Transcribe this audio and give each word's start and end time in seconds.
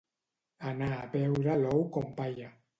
Anar 0.71 0.89
a 0.95 1.05
veure 1.13 1.61
l'ou 1.63 1.87
com 1.99 2.13
balla. 2.19 2.53